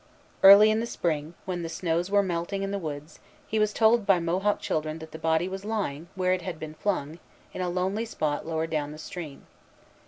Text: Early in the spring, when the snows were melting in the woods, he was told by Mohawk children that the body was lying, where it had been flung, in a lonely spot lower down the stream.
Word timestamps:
Early 0.41 0.71
in 0.71 0.79
the 0.79 0.87
spring, 0.87 1.35
when 1.45 1.61
the 1.61 1.69
snows 1.69 2.09
were 2.09 2.23
melting 2.23 2.63
in 2.63 2.71
the 2.71 2.79
woods, 2.79 3.19
he 3.47 3.59
was 3.59 3.71
told 3.71 4.03
by 4.03 4.17
Mohawk 4.19 4.59
children 4.59 4.97
that 4.97 5.11
the 5.11 5.19
body 5.19 5.47
was 5.47 5.63
lying, 5.63 6.07
where 6.15 6.33
it 6.33 6.41
had 6.41 6.57
been 6.59 6.73
flung, 6.73 7.19
in 7.53 7.61
a 7.61 7.69
lonely 7.69 8.05
spot 8.05 8.43
lower 8.43 8.65
down 8.65 8.93
the 8.93 8.97
stream. 8.97 9.45